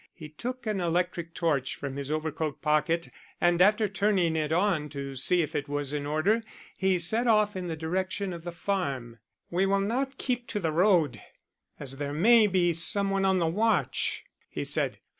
He 0.15 0.29
took 0.29 0.65
an 0.65 0.81
electric 0.81 1.35
torch 1.35 1.75
from 1.75 1.95
his 1.95 2.09
overcoat 2.09 2.59
pocket 2.59 3.09
and 3.39 3.61
after 3.61 3.87
turning 3.87 4.35
it 4.35 4.51
on 4.51 4.89
to 4.89 5.15
see 5.15 5.43
if 5.43 5.53
it 5.53 5.69
was 5.69 5.93
in 5.93 6.07
order 6.07 6.41
he 6.75 6.97
set 6.97 7.27
off 7.27 7.55
in 7.55 7.67
the 7.67 7.75
direction 7.75 8.33
of 8.33 8.43
the 8.43 8.51
farm. 8.51 9.19
"We 9.51 9.67
will 9.67 9.79
not 9.79 10.17
keep 10.17 10.47
to 10.47 10.59
the 10.59 10.71
road, 10.71 11.21
as 11.79 11.97
there 11.97 12.13
may 12.13 12.47
be 12.47 12.73
some 12.73 13.11
one 13.11 13.25
on 13.25 13.37
the 13.37 13.45
watch," 13.45 14.23
he 14.49 14.65
said. 14.65 14.97